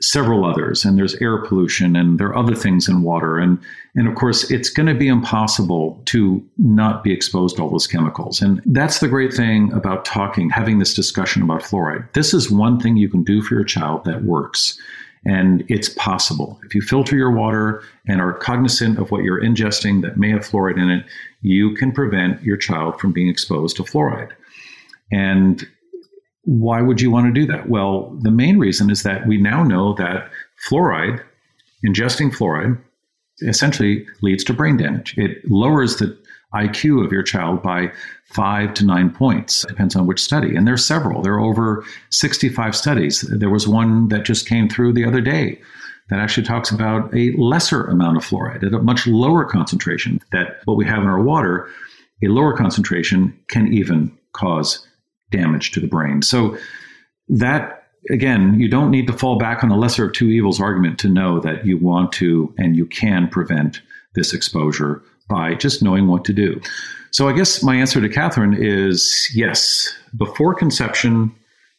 several 0.00 0.44
others, 0.44 0.84
and 0.84 0.98
there's 0.98 1.14
air 1.16 1.38
pollution, 1.38 1.96
and 1.96 2.18
there 2.18 2.28
are 2.28 2.36
other 2.36 2.54
things 2.54 2.88
in 2.88 3.02
water, 3.02 3.38
and 3.38 3.58
and 3.94 4.08
of 4.08 4.14
course 4.14 4.50
it's 4.50 4.70
going 4.70 4.86
to 4.86 4.94
be 4.94 5.08
impossible 5.08 6.00
to 6.06 6.42
not 6.58 7.04
be 7.04 7.12
exposed 7.12 7.56
to 7.56 7.62
all 7.62 7.70
those 7.70 7.86
chemicals, 7.86 8.42
and 8.42 8.62
that's 8.66 9.00
the 9.00 9.08
great 9.08 9.32
thing 9.32 9.72
about 9.72 10.04
talking, 10.04 10.50
having 10.50 10.78
this 10.78 10.94
discussion 10.94 11.42
about 11.42 11.62
fluoride. 11.62 12.10
This 12.12 12.34
is 12.34 12.50
one 12.50 12.80
thing 12.80 12.96
you 12.96 13.08
can 13.08 13.22
do 13.22 13.42
for 13.42 13.54
your 13.54 13.64
child 13.64 14.04
that 14.04 14.24
works. 14.24 14.78
And 15.24 15.64
it's 15.68 15.88
possible. 15.88 16.58
If 16.64 16.74
you 16.74 16.80
filter 16.80 17.16
your 17.16 17.30
water 17.30 17.82
and 18.08 18.20
are 18.20 18.32
cognizant 18.32 18.98
of 18.98 19.10
what 19.10 19.22
you're 19.22 19.40
ingesting 19.40 20.02
that 20.02 20.16
may 20.16 20.30
have 20.30 20.40
fluoride 20.40 20.82
in 20.82 20.90
it, 20.90 21.04
you 21.42 21.74
can 21.74 21.92
prevent 21.92 22.42
your 22.42 22.56
child 22.56 23.00
from 23.00 23.12
being 23.12 23.28
exposed 23.28 23.76
to 23.76 23.84
fluoride. 23.84 24.32
And 25.12 25.64
why 26.44 26.82
would 26.82 27.00
you 27.00 27.10
want 27.10 27.32
to 27.32 27.40
do 27.40 27.46
that? 27.52 27.68
Well, 27.68 28.10
the 28.20 28.32
main 28.32 28.58
reason 28.58 28.90
is 28.90 29.04
that 29.04 29.26
we 29.26 29.36
now 29.36 29.62
know 29.62 29.94
that 29.94 30.28
fluoride, 30.68 31.22
ingesting 31.86 32.34
fluoride, 32.34 32.78
essentially 33.42 34.06
leads 34.22 34.42
to 34.44 34.52
brain 34.52 34.76
damage. 34.76 35.14
It 35.16 35.48
lowers 35.48 35.96
the 35.96 36.18
IQ 36.54 37.04
of 37.04 37.12
your 37.12 37.22
child 37.22 37.62
by 37.62 37.92
five 38.24 38.74
to 38.74 38.84
nine 38.84 39.10
points. 39.10 39.64
Depends 39.66 39.96
on 39.96 40.06
which 40.06 40.22
study. 40.22 40.54
And 40.56 40.66
there 40.66 40.74
are 40.74 40.78
several. 40.78 41.22
There 41.22 41.34
are 41.34 41.40
over 41.40 41.84
65 42.10 42.74
studies. 42.76 43.22
There 43.22 43.50
was 43.50 43.68
one 43.68 44.08
that 44.08 44.24
just 44.24 44.48
came 44.48 44.68
through 44.68 44.92
the 44.92 45.04
other 45.04 45.20
day 45.20 45.60
that 46.10 46.18
actually 46.18 46.46
talks 46.46 46.70
about 46.70 47.14
a 47.14 47.32
lesser 47.38 47.84
amount 47.84 48.16
of 48.16 48.24
fluoride 48.24 48.64
at 48.64 48.74
a 48.74 48.82
much 48.82 49.06
lower 49.06 49.44
concentration. 49.44 50.20
That 50.32 50.60
what 50.64 50.76
we 50.76 50.84
have 50.86 51.02
in 51.02 51.08
our 51.08 51.22
water, 51.22 51.68
a 52.22 52.28
lower 52.28 52.56
concentration 52.56 53.38
can 53.48 53.72
even 53.72 54.16
cause 54.32 54.86
damage 55.30 55.70
to 55.72 55.80
the 55.80 55.86
brain. 55.86 56.22
So 56.22 56.56
that 57.28 57.82
again, 58.10 58.58
you 58.58 58.68
don't 58.68 58.90
need 58.90 59.06
to 59.06 59.12
fall 59.12 59.38
back 59.38 59.62
on 59.62 59.68
the 59.68 59.76
lesser 59.76 60.06
of 60.06 60.12
two 60.12 60.28
evils 60.28 60.60
argument 60.60 60.98
to 60.98 61.08
know 61.08 61.40
that 61.40 61.64
you 61.64 61.78
want 61.78 62.12
to 62.12 62.52
and 62.58 62.76
you 62.76 62.86
can 62.86 63.28
prevent 63.28 63.80
this 64.14 64.34
exposure 64.34 65.02
by 65.32 65.54
just 65.54 65.82
knowing 65.82 66.06
what 66.06 66.24
to 66.26 66.32
do. 66.32 66.60
So 67.10 67.28
I 67.28 67.32
guess 67.32 67.62
my 67.62 67.76
answer 67.76 68.00
to 68.00 68.08
Catherine 68.08 68.56
is 68.58 69.30
yes. 69.34 69.94
Before 70.16 70.54
conception, 70.54 71.34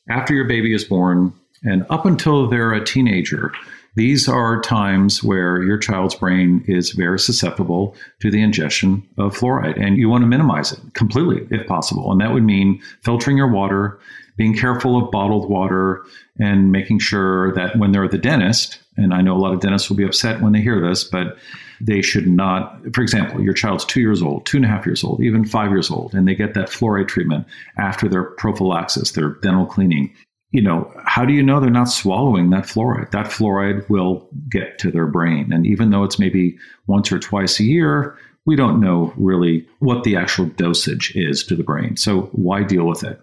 after 0.10 0.34
your 0.34 0.46
baby 0.46 0.74
is 0.74 0.84
born, 0.84 1.34
and 1.64 1.86
up 1.90 2.06
until 2.06 2.48
they're 2.48 2.74
a 2.74 2.84
teenager, 2.84 3.52
these 3.96 4.28
are 4.28 4.60
times 4.62 5.24
where 5.24 5.62
your 5.62 5.78
child's 5.78 6.16
brain 6.16 6.64
is 6.68 6.92
very 6.92 7.20
susceptible 7.20 7.96
to 8.22 8.32
the 8.32 8.42
ingestion 8.42 9.08
of 9.18 9.38
fluoride, 9.38 9.80
and 9.80 9.98
you 9.98 10.10
want 10.10 10.24
to 10.24 10.28
minimize 10.28 10.72
it 10.72 10.80
completely 10.94 11.48
if 11.52 11.68
possible. 11.68 12.12
And 12.12 12.20
that 12.22 12.34
would 12.34 12.44
mean 12.44 12.82
filtering 13.02 13.38
your 13.38 13.52
water, 13.52 14.00
being 14.36 14.58
careful 14.58 14.98
of 14.98 15.12
bottled 15.12 15.50
water, 15.50 16.04
and 16.40 16.72
making 16.72 17.00
sure 17.00 17.54
that 17.54 17.78
when 17.78 17.92
they're 17.92 18.04
at 18.04 18.12
the 18.12 18.18
dentist, 18.18 18.80
and 18.98 19.14
I 19.14 19.22
know 19.22 19.36
a 19.36 19.40
lot 19.40 19.54
of 19.54 19.60
dentists 19.60 19.90
will 19.90 19.98
be 19.98 20.06
upset 20.06 20.42
when 20.42 20.54
they 20.54 20.62
hear 20.62 20.80
this, 20.80 21.04
but 21.04 21.38
they 21.82 22.02
should 22.02 22.28
not, 22.28 22.82
for 22.94 23.02
example, 23.02 23.42
your 23.42 23.54
child's 23.54 23.86
two 23.86 24.02
years 24.02 24.22
old, 24.22 24.46
two 24.46 24.58
and 24.58 24.66
a 24.66 24.70
half 24.70 24.86
years 24.86 25.04
old, 25.04 25.22
even 25.22 25.46
five 25.46 25.72
years 25.72 25.92
old, 25.92 26.14
and 26.14 26.28
they 26.28 26.36
get 26.36 26.54
that 26.54 26.70
fluoride 26.70 27.08
treatment 27.08 27.46
after 27.78 28.08
their 28.08 28.24
prophylaxis, 28.24 29.12
their 29.12 29.30
dental 29.42 29.66
cleaning 29.66 30.14
you 30.54 30.62
know, 30.62 30.90
how 31.04 31.26
do 31.26 31.34
you 31.34 31.42
know 31.42 31.60
they're 31.60 31.72
not 31.72 31.90
swallowing 31.90 32.52
that 32.52 32.66
fluoride? 32.66 33.10
That 33.10 33.26
fluoride 33.26 33.90
will 33.90 34.30
get 34.48 34.78
to 34.80 34.92
their 34.92 35.08
brain. 35.08 35.52
And 35.52 35.66
even 35.66 35.90
though 35.90 36.04
it's 36.04 36.20
maybe 36.20 36.58
once 36.86 37.12
or 37.12 37.18
twice 37.18 37.60
a 37.60 37.64
year, 37.64 38.16
we 38.46 38.56
don't 38.56 38.80
know 38.80 39.12
really 39.18 39.68
what 39.80 40.04
the 40.04 40.16
actual 40.16 40.46
dosage 40.46 41.12
is 41.16 41.44
to 41.46 41.56
the 41.56 41.64
brain. 41.64 41.98
So 41.98 42.30
why 42.34 42.62
deal 42.62 42.86
with 42.86 43.04
it? 43.04 43.20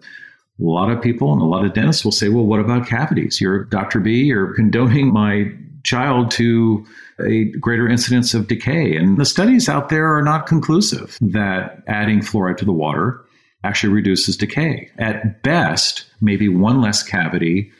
A 0.60 0.64
lot 0.64 0.90
of 0.90 1.00
people 1.00 1.32
and 1.32 1.40
a 1.40 1.46
lot 1.46 1.64
of 1.64 1.72
dentists 1.72 2.04
will 2.04 2.12
say, 2.12 2.28
well, 2.28 2.44
what 2.44 2.60
about 2.60 2.86
cavities? 2.86 3.40
You're 3.40 3.64
Dr. 3.64 4.00
B, 4.00 4.24
you're 4.24 4.54
condoning 4.54 5.12
my 5.12 5.52
child 5.84 6.30
to 6.32 6.86
a 7.24 7.44
greater 7.44 7.88
incidence 7.88 8.34
of 8.34 8.46
decay. 8.46 8.96
And 8.96 9.18
the 9.18 9.24
studies 9.24 9.68
out 9.68 9.88
there 9.88 10.14
are 10.14 10.22
not 10.22 10.46
conclusive 10.46 11.18
that 11.20 11.82
adding 11.86 12.20
fluoride 12.20 12.58
to 12.58 12.64
the 12.64 12.72
water 12.72 13.24
actually 13.64 13.92
reduces 13.92 14.36
decay. 14.36 14.90
At 14.98 15.42
best, 15.42 16.04
maybe 16.20 16.48
one 16.48 16.80
less 16.80 17.02
cavity 17.02 17.70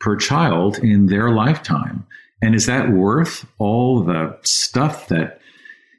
per 0.00 0.16
child 0.16 0.78
in 0.78 1.06
their 1.06 1.30
lifetime. 1.30 2.06
And 2.42 2.54
is 2.54 2.66
that 2.66 2.90
worth 2.90 3.46
all 3.58 4.02
the 4.02 4.36
stuff 4.42 5.08
that 5.08 5.40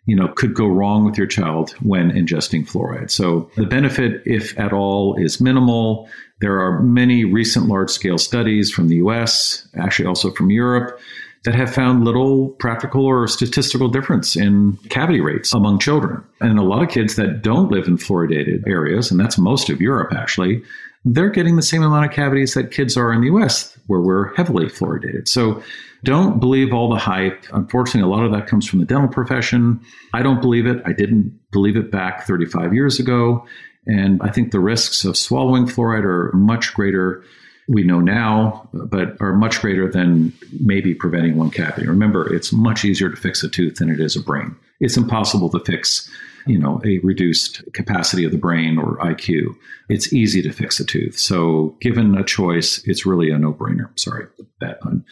you 0.06 0.16
know 0.16 0.28
could 0.30 0.56
go 0.56 0.66
wrong 0.68 1.06
with 1.06 1.18
your 1.18 1.28
child 1.28 1.72
when 1.82 2.12
ingesting 2.12 2.68
fluoride? 2.68 3.12
So 3.12 3.50
the 3.56 3.66
benefit, 3.66 4.24
if 4.26 4.58
at 4.60 4.74
all, 4.74 5.16
is 5.16 5.40
minimal. 5.40 6.10
There 6.42 6.60
are 6.60 6.82
many 6.82 7.24
recent 7.24 7.68
large 7.68 7.90
scale 7.90 8.18
studies 8.18 8.72
from 8.72 8.88
the 8.88 8.96
US, 8.98 9.68
actually 9.78 10.08
also 10.08 10.32
from 10.32 10.52
Europe, 10.52 11.00
that 11.44 11.56
have 11.56 11.74
found 11.74 12.04
little 12.04 12.50
practical 12.50 13.06
or 13.06 13.28
statistical 13.28 13.88
difference 13.88 14.36
in 14.36 14.78
cavity 14.90 15.22
rates 15.22 15.54
among 15.54 15.80
children. 15.80 16.24
And 16.40 16.60
a 16.60 16.64
lot 16.64 16.84
of 16.84 16.90
kids 16.90 17.16
that 17.16 17.42
don't 17.42 17.72
live 17.72 17.88
in 17.88 17.98
fluoridated 17.98 18.68
areas, 18.68 19.10
and 19.10 19.20
that's 19.20 19.38
most 19.38 19.70
of 19.70 19.82
Europe 19.82 20.14
actually, 20.14 20.62
they're 21.04 21.30
getting 21.30 21.56
the 21.56 21.64
same 21.64 21.82
amount 21.82 22.06
of 22.06 22.12
cavities 22.12 22.54
that 22.54 22.72
kids 22.72 22.96
are 22.96 23.12
in 23.12 23.22
the 23.22 23.28
US, 23.28 23.76
where 23.88 24.02
we're 24.02 24.36
heavily 24.36 24.68
fluoridated. 24.68 25.28
So 25.28 25.64
don't 26.04 26.40
believe 26.40 26.74
all 26.74 26.90
the 26.90 27.00
hype. 27.00 27.46
Unfortunately, 27.54 28.02
a 28.02 28.16
lot 28.16 28.26
of 28.26 28.32
that 28.32 28.48
comes 28.48 28.68
from 28.68 28.80
the 28.80 28.86
dental 28.86 29.08
profession. 29.08 29.80
I 30.14 30.22
don't 30.22 30.42
believe 30.42 30.66
it. 30.66 30.82
I 30.86 30.94
didn't 30.94 31.40
believe 31.52 31.76
it 31.76 31.92
back 31.92 32.26
35 32.26 32.74
years 32.74 33.00
ago. 33.00 33.46
And 33.88 34.22
I 34.22 34.30
think 34.30 34.52
the 34.52 34.60
risks 34.60 35.06
of 35.06 35.18
swallowing 35.18 35.66
fluoride 35.66 36.04
are 36.04 36.32
much 36.34 36.74
greater 36.74 37.24
we 37.68 37.84
know 37.84 38.00
now, 38.00 38.68
but 38.74 39.16
are 39.22 39.34
much 39.34 39.62
greater 39.62 39.90
than 39.90 40.34
maybe 40.60 40.94
preventing 40.94 41.38
one 41.38 41.52
cavity. 41.52 41.88
Remember, 41.88 42.32
it's 42.34 42.52
much 42.52 42.84
easier 42.84 43.10
to 43.10 43.16
fix 43.16 43.44
a 43.44 43.50
tooth 43.50 43.76
than 43.76 43.90
it 43.90 44.00
is 44.00 44.16
a 44.16 44.22
brain. 44.22 44.56
It's 44.82 44.98
impossible 44.98 45.50
to 45.52 45.60
fix, 45.60 46.10
you 46.48 46.58
know, 46.58 46.82
a 46.84 47.00
reduced 47.00 47.62
capacity 47.74 48.26
of 48.26 48.32
the 48.32 48.38
brain 48.38 48.78
or 48.78 48.98
IQ. 48.98 49.56
It's 49.90 50.12
easy 50.12 50.42
to 50.42 50.52
fix 50.52 50.80
a 50.80 50.86
tooth. 50.86 51.18
So, 51.18 51.76
given 51.80 52.18
a 52.18 52.26
choice, 52.26 52.86
it's 52.86 53.06
really 53.06 53.30
a 53.30 53.38
no-brainer. 53.38 53.88
Sorry, 53.98 54.26
bad 54.60 54.80
pun. 54.82 55.06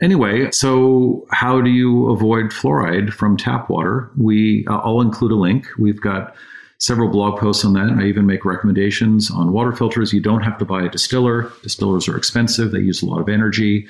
Anyway, 0.00 0.50
so 0.50 1.26
how 1.30 1.60
do 1.60 1.70
you 1.70 2.08
avoid 2.10 2.46
fluoride 2.46 3.12
from 3.12 3.36
tap 3.36 3.68
water? 3.68 4.10
We, 4.16 4.66
uh, 4.66 4.78
I'll 4.78 5.00
include 5.00 5.32
a 5.32 5.36
link. 5.36 5.66
We've 5.78 6.00
got 6.00 6.34
several 6.82 7.08
blog 7.08 7.38
posts 7.38 7.64
on 7.64 7.74
that. 7.74 7.96
I 7.96 8.06
even 8.06 8.26
make 8.26 8.44
recommendations 8.44 9.30
on 9.30 9.52
water 9.52 9.70
filters. 9.70 10.12
You 10.12 10.20
don't 10.20 10.42
have 10.42 10.58
to 10.58 10.64
buy 10.64 10.82
a 10.82 10.88
distiller. 10.88 11.52
Distillers 11.62 12.08
are 12.08 12.16
expensive, 12.16 12.72
they 12.72 12.80
use 12.80 13.02
a 13.02 13.06
lot 13.06 13.20
of 13.20 13.28
energy. 13.28 13.86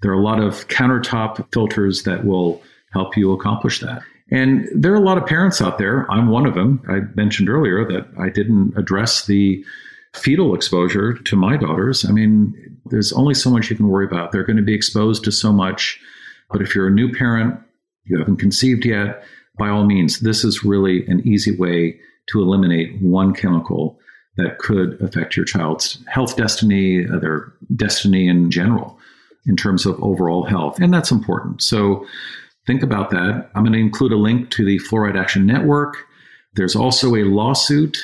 There 0.00 0.12
are 0.12 0.14
a 0.14 0.22
lot 0.22 0.40
of 0.40 0.68
countertop 0.68 1.52
filters 1.52 2.04
that 2.04 2.24
will 2.24 2.62
help 2.92 3.16
you 3.16 3.32
accomplish 3.32 3.80
that. 3.80 4.00
And 4.30 4.68
there 4.72 4.92
are 4.92 4.96
a 4.96 5.00
lot 5.00 5.18
of 5.18 5.26
parents 5.26 5.60
out 5.60 5.78
there. 5.78 6.08
I'm 6.08 6.28
one 6.28 6.46
of 6.46 6.54
them. 6.54 6.82
I 6.88 7.00
mentioned 7.16 7.48
earlier 7.48 7.84
that 7.84 8.06
I 8.16 8.28
didn't 8.28 8.74
address 8.76 9.26
the 9.26 9.64
fetal 10.14 10.54
exposure 10.54 11.14
to 11.14 11.36
my 11.36 11.56
daughters. 11.56 12.04
I 12.04 12.12
mean, 12.12 12.54
there's 12.86 13.12
only 13.12 13.34
so 13.34 13.50
much 13.50 13.70
you 13.70 13.76
can 13.76 13.88
worry 13.88 14.06
about. 14.06 14.30
They're 14.30 14.44
going 14.44 14.56
to 14.56 14.62
be 14.62 14.74
exposed 14.74 15.24
to 15.24 15.32
so 15.32 15.52
much. 15.52 15.98
But 16.50 16.62
if 16.62 16.76
you're 16.76 16.86
a 16.86 16.92
new 16.92 17.12
parent, 17.12 17.58
you 18.04 18.18
haven't 18.18 18.36
conceived 18.36 18.84
yet, 18.84 19.24
by 19.58 19.68
all 19.68 19.84
means, 19.84 20.20
this 20.20 20.44
is 20.44 20.62
really 20.62 21.04
an 21.08 21.26
easy 21.26 21.56
way 21.56 21.98
to 22.28 22.40
eliminate 22.40 23.00
one 23.00 23.34
chemical 23.34 23.98
that 24.36 24.58
could 24.58 25.00
affect 25.00 25.36
your 25.36 25.46
child's 25.46 25.98
health 26.06 26.36
destiny, 26.36 27.04
their 27.04 27.52
destiny 27.74 28.28
in 28.28 28.50
general, 28.50 28.98
in 29.46 29.56
terms 29.56 29.86
of 29.86 30.02
overall 30.02 30.44
health. 30.44 30.78
And 30.80 30.92
that's 30.92 31.10
important. 31.10 31.62
So 31.62 32.06
think 32.66 32.82
about 32.82 33.10
that. 33.10 33.50
I'm 33.54 33.62
going 33.62 33.72
to 33.72 33.78
include 33.78 34.12
a 34.12 34.16
link 34.16 34.50
to 34.50 34.64
the 34.64 34.78
Fluoride 34.80 35.18
Action 35.18 35.46
Network. 35.46 35.96
There's 36.54 36.76
also 36.76 37.14
a 37.14 37.24
lawsuit 37.24 37.96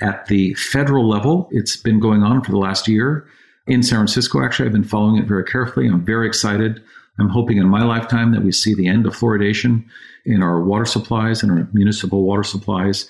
at 0.00 0.26
the 0.26 0.54
federal 0.54 1.08
level. 1.08 1.48
It's 1.50 1.76
been 1.76 2.00
going 2.00 2.22
on 2.22 2.42
for 2.42 2.52
the 2.52 2.58
last 2.58 2.88
year 2.88 3.26
in 3.66 3.82
San 3.82 3.98
Francisco. 3.98 4.42
Actually, 4.42 4.66
I've 4.66 4.72
been 4.72 4.84
following 4.84 5.16
it 5.16 5.26
very 5.26 5.44
carefully. 5.44 5.86
I'm 5.86 6.04
very 6.04 6.26
excited. 6.26 6.82
I'm 7.18 7.28
hoping 7.28 7.58
in 7.58 7.68
my 7.68 7.82
lifetime 7.82 8.32
that 8.32 8.42
we 8.42 8.52
see 8.52 8.74
the 8.74 8.86
end 8.86 9.04
of 9.06 9.16
fluoridation 9.16 9.84
in 10.24 10.42
our 10.42 10.62
water 10.62 10.84
supplies 10.84 11.42
and 11.42 11.50
our 11.50 11.68
municipal 11.72 12.22
water 12.22 12.44
supplies 12.44 13.08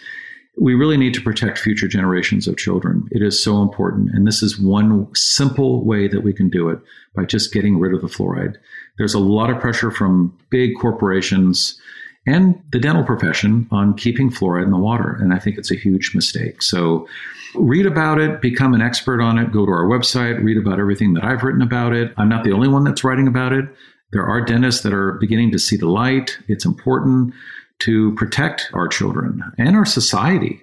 we 0.60 0.74
really 0.74 0.96
need 0.96 1.14
to 1.14 1.20
protect 1.20 1.58
future 1.58 1.88
generations 1.88 2.48
of 2.48 2.56
children. 2.56 3.08
It 3.10 3.22
is 3.22 3.42
so 3.42 3.62
important. 3.62 4.10
And 4.12 4.26
this 4.26 4.42
is 4.42 4.58
one 4.58 5.08
simple 5.14 5.84
way 5.84 6.08
that 6.08 6.22
we 6.22 6.32
can 6.32 6.48
do 6.48 6.68
it 6.68 6.80
by 7.14 7.24
just 7.24 7.52
getting 7.52 7.78
rid 7.78 7.94
of 7.94 8.00
the 8.00 8.08
fluoride. 8.08 8.56
There's 8.96 9.14
a 9.14 9.20
lot 9.20 9.50
of 9.50 9.60
pressure 9.60 9.90
from 9.90 10.36
big 10.50 10.72
corporations 10.80 11.80
and 12.26 12.60
the 12.72 12.78
dental 12.78 13.04
profession 13.04 13.68
on 13.70 13.94
keeping 13.94 14.30
fluoride 14.30 14.64
in 14.64 14.70
the 14.70 14.78
water. 14.78 15.16
And 15.20 15.32
I 15.32 15.38
think 15.38 15.56
it's 15.56 15.70
a 15.70 15.76
huge 15.76 16.14
mistake. 16.14 16.62
So 16.62 17.08
read 17.54 17.86
about 17.86 18.20
it, 18.20 18.42
become 18.42 18.74
an 18.74 18.82
expert 18.82 19.20
on 19.20 19.38
it, 19.38 19.52
go 19.52 19.64
to 19.64 19.72
our 19.72 19.86
website, 19.86 20.42
read 20.42 20.58
about 20.58 20.78
everything 20.80 21.14
that 21.14 21.24
I've 21.24 21.42
written 21.42 21.62
about 21.62 21.94
it. 21.94 22.12
I'm 22.16 22.28
not 22.28 22.44
the 22.44 22.52
only 22.52 22.68
one 22.68 22.84
that's 22.84 23.04
writing 23.04 23.28
about 23.28 23.52
it. 23.52 23.64
There 24.12 24.26
are 24.26 24.40
dentists 24.40 24.82
that 24.82 24.92
are 24.92 25.12
beginning 25.12 25.52
to 25.52 25.58
see 25.58 25.76
the 25.76 25.88
light. 25.88 26.38
It's 26.48 26.64
important 26.64 27.34
to 27.80 28.14
protect 28.14 28.70
our 28.72 28.88
children 28.88 29.42
and 29.58 29.76
our 29.76 29.84
society. 29.84 30.60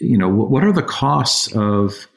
You 0.00 0.18
know, 0.18 0.28
what 0.28 0.64
are 0.64 0.72
the 0.72 0.82
costs 0.82 1.54
of 1.54 2.08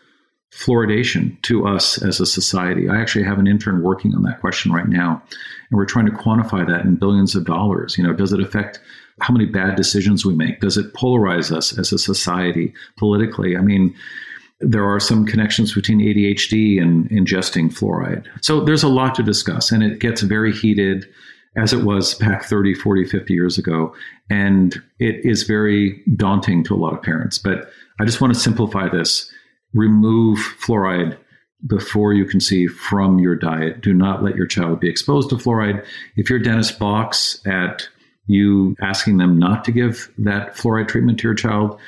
fluoridation 0.51 1.39
to 1.43 1.67
us 1.67 2.01
as 2.01 2.19
a 2.19 2.25
society? 2.25 2.89
I 2.89 2.99
actually 2.99 3.25
have 3.25 3.39
an 3.39 3.47
intern 3.47 3.83
working 3.83 4.15
on 4.15 4.23
that 4.23 4.41
question 4.41 4.71
right 4.71 4.87
now, 4.87 5.21
and 5.69 5.77
we're 5.77 5.85
trying 5.85 6.07
to 6.07 6.11
quantify 6.11 6.65
that 6.67 6.85
in 6.85 6.95
billions 6.95 7.35
of 7.35 7.45
dollars. 7.45 7.97
You 7.97 8.03
know, 8.03 8.13
does 8.13 8.33
it 8.33 8.39
affect 8.39 8.79
how 9.19 9.33
many 9.33 9.45
bad 9.45 9.75
decisions 9.75 10.25
we 10.25 10.35
make? 10.35 10.59
Does 10.59 10.77
it 10.77 10.93
polarize 10.93 11.51
us 11.51 11.77
as 11.77 11.91
a 11.91 11.97
society 11.97 12.73
politically? 12.97 13.57
I 13.57 13.61
mean, 13.61 13.95
there 14.59 14.85
are 14.85 14.99
some 14.99 15.25
connections 15.25 15.73
between 15.73 15.99
ADHD 15.99 16.81
and 16.81 17.09
ingesting 17.09 17.71
fluoride. 17.71 18.25
So 18.41 18.63
there's 18.63 18.83
a 18.83 18.87
lot 18.87 19.13
to 19.15 19.23
discuss, 19.23 19.71
and 19.71 19.83
it 19.83 19.99
gets 19.99 20.21
very 20.21 20.51
heated 20.51 21.05
as 21.55 21.73
it 21.73 21.83
was 21.83 22.15
back 22.15 22.43
30, 22.43 22.73
40, 22.73 23.05
50 23.05 23.33
years 23.33 23.57
ago. 23.57 23.93
And 24.29 24.81
it 24.99 25.25
is 25.25 25.43
very 25.43 26.03
daunting 26.15 26.63
to 26.65 26.75
a 26.75 26.77
lot 26.77 26.93
of 26.93 27.01
parents. 27.01 27.37
But 27.37 27.69
I 27.99 28.05
just 28.05 28.21
want 28.21 28.33
to 28.33 28.39
simplify 28.39 28.89
this 28.89 29.31
remove 29.73 30.39
fluoride 30.59 31.17
before 31.65 32.13
you 32.13 32.25
conceive 32.25 32.71
from 32.73 33.19
your 33.19 33.35
diet. 33.35 33.81
Do 33.81 33.93
not 33.93 34.23
let 34.23 34.35
your 34.35 34.45
child 34.45 34.79
be 34.79 34.89
exposed 34.89 35.29
to 35.29 35.35
fluoride. 35.35 35.83
If 36.15 36.29
your 36.29 36.39
dentist 36.39 36.77
balks 36.77 37.41
at 37.45 37.89
you 38.27 38.75
asking 38.81 39.17
them 39.17 39.39
not 39.39 39.63
to 39.65 39.71
give 39.71 40.11
that 40.19 40.55
fluoride 40.55 40.89
treatment 40.89 41.19
to 41.19 41.27
your 41.27 41.33
child, 41.33 41.79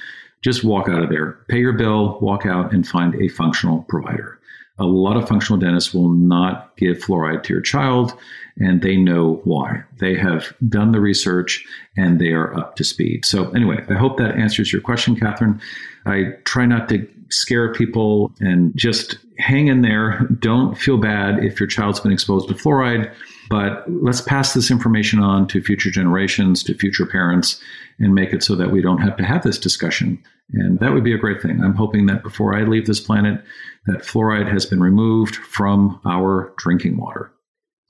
just 0.41 0.63
walk 0.63 0.87
out 0.89 1.03
of 1.03 1.09
there. 1.09 1.33
Pay 1.49 1.59
your 1.59 1.73
bill, 1.73 2.17
walk 2.21 2.45
out, 2.45 2.73
and 2.73 2.87
find 2.87 3.13
a 3.15 3.27
functional 3.27 3.83
provider. 3.89 4.38
A 4.79 4.85
lot 4.85 5.17
of 5.17 5.27
functional 5.27 5.59
dentists 5.59 5.93
will 5.93 6.09
not 6.09 6.75
give 6.77 6.97
fluoride 6.97 7.43
to 7.43 7.53
your 7.53 7.61
child 7.61 8.13
and 8.57 8.81
they 8.81 8.97
know 8.97 9.41
why. 9.43 9.83
They 9.99 10.15
have 10.15 10.53
done 10.67 10.91
the 10.91 10.99
research 10.99 11.65
and 11.97 12.19
they 12.19 12.29
are 12.29 12.57
up 12.57 12.75
to 12.77 12.83
speed. 12.83 13.25
So, 13.25 13.49
anyway, 13.51 13.85
I 13.89 13.93
hope 13.93 14.17
that 14.17 14.35
answers 14.35 14.71
your 14.71 14.81
question, 14.81 15.15
Catherine. 15.15 15.61
I 16.05 16.33
try 16.43 16.65
not 16.65 16.89
to 16.89 17.07
scare 17.29 17.73
people 17.73 18.33
and 18.39 18.75
just 18.75 19.17
hang 19.37 19.67
in 19.67 19.81
there. 19.81 20.27
Don't 20.39 20.77
feel 20.77 20.97
bad 20.97 21.43
if 21.43 21.59
your 21.59 21.67
child's 21.67 21.99
been 21.99 22.11
exposed 22.11 22.47
to 22.49 22.53
fluoride, 22.53 23.13
but 23.49 23.83
let's 23.87 24.21
pass 24.21 24.53
this 24.53 24.69
information 24.69 25.19
on 25.19 25.47
to 25.47 25.61
future 25.61 25.89
generations, 25.89 26.63
to 26.63 26.75
future 26.75 27.05
parents, 27.05 27.59
and 27.97 28.13
make 28.13 28.31
it 28.31 28.43
so 28.43 28.55
that 28.55 28.71
we 28.71 28.81
don't 28.81 29.01
have 29.01 29.17
to 29.17 29.23
have 29.23 29.43
this 29.43 29.57
discussion. 29.57 30.23
And 30.53 30.79
that 30.79 30.93
would 30.93 31.03
be 31.03 31.13
a 31.13 31.17
great 31.17 31.41
thing. 31.41 31.61
I'm 31.63 31.75
hoping 31.75 32.05
that 32.05 32.23
before 32.23 32.55
I 32.55 32.63
leave 32.63 32.85
this 32.85 32.99
planet, 32.99 33.43
that 33.87 34.03
fluoride 34.03 34.51
has 34.51 34.65
been 34.65 34.79
removed 34.79 35.35
from 35.35 35.99
our 36.05 36.53
drinking 36.57 36.97
water. 36.97 37.31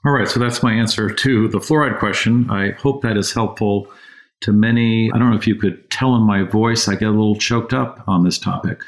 All 0.06 0.14
right, 0.14 0.30
so 0.30 0.40
that's 0.40 0.64
my 0.64 0.74
answer 0.74 1.10
to 1.10 1.48
the 1.50 1.60
fluoride 1.60 2.00
question. 2.00 2.50
I 2.50 2.72
hope 2.72 3.02
that 3.02 3.18
is 3.18 3.34
helpful 3.34 3.88
to 4.42 4.54
many. 4.54 5.12
I 5.12 5.18
don't 5.18 5.30
know 5.30 5.38
if 5.38 5.48
you 5.48 5.56
could 5.56 5.92
tell 5.92 6.16
in 6.16 6.22
my 6.22 6.44
voice, 6.44 6.88
I 6.88 6.96
get 6.96 7.10
a 7.10 7.12
little 7.12 7.36
choked 7.36 7.74
up 7.74 8.04
on 8.08 8.24
this 8.24 8.40
topic 8.40 8.82